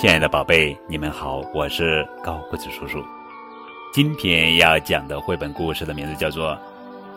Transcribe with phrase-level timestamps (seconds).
[0.00, 3.04] 亲爱的宝贝，你们好，我是高个子叔叔。
[3.92, 6.52] 今天要讲的绘本故事的名字叫做《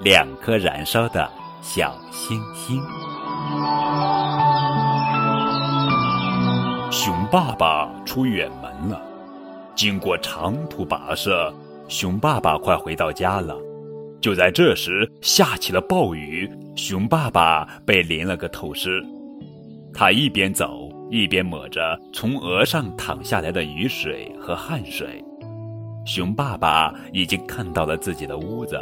[0.02, 2.78] 两颗燃烧的小星星》。
[6.92, 9.02] 熊爸爸出远门了，
[9.76, 11.54] 经过长途跋涉，
[11.88, 13.56] 熊爸爸快回到家了。
[14.20, 19.02] 就在这时，下起了暴雨，熊爸爸被淋了个透湿。
[19.94, 20.93] 他一边走。
[21.14, 25.24] 一边抹着从额上淌下来的雨水和汗水，
[26.08, 28.82] 熊爸爸已经看到了自己的屋子，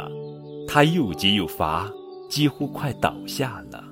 [0.66, 1.86] 他又急又乏，
[2.30, 3.84] 几乎快倒下了。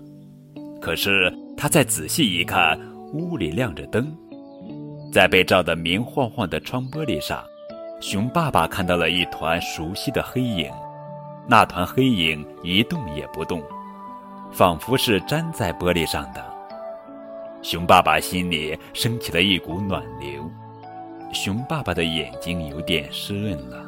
[0.81, 2.81] 可是他再仔细一看，
[3.13, 4.11] 屋里亮着灯，
[5.13, 7.45] 在被照得明晃晃的窗玻璃上，
[8.01, 10.73] 熊爸爸看到了一团熟悉的黑影，
[11.47, 13.63] 那团黑影一动也不动，
[14.51, 16.50] 仿佛是粘在玻璃上的。
[17.63, 20.51] 熊爸爸心里升起了一股暖流，
[21.33, 23.85] 熊爸爸的眼睛有点湿润了。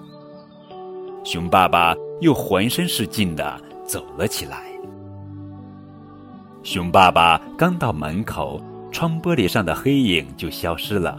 [1.25, 4.65] 熊爸爸又浑身是劲的走了起来。
[6.63, 8.61] 熊爸爸刚到门口，
[8.93, 11.19] 窗玻璃上的黑影就消失了，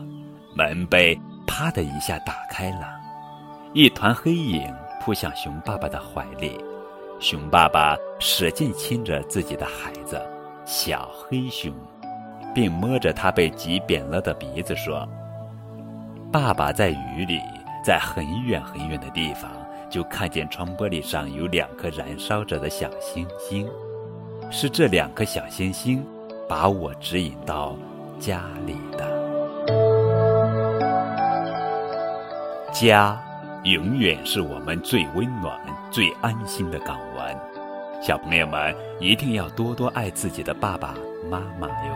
[0.55, 2.87] 门被啪的一下打开了，
[3.73, 4.63] 一团黑影
[5.01, 6.63] 扑向熊爸爸的怀里，
[7.19, 10.21] 熊爸爸使劲亲着自己的孩子，
[10.65, 11.73] 小黑熊。
[12.53, 15.07] 并摸着他被挤扁了的鼻子说
[16.31, 17.39] ：“爸爸在雨里，
[17.83, 19.51] 在很远很远的地方，
[19.89, 23.67] 就看见窗玻璃上有两颗燃烧着的小星星，
[24.51, 26.05] 是这两颗小星星
[26.47, 27.75] 把我指引到
[28.19, 29.23] 家里的。
[32.71, 33.21] 家，
[33.63, 35.59] 永远是我们最温暖、
[35.91, 37.35] 最安心的港湾。
[38.01, 40.95] 小朋友们一定要多多爱自己的爸爸
[41.29, 41.93] 妈妈哟。”